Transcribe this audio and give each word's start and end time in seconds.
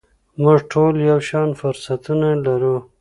موږ 0.41 0.57
ټول 0.71 0.93
یو 1.09 1.19
شان 1.29 1.49
فرصتونه 1.59 2.27
لرو. 2.45 2.77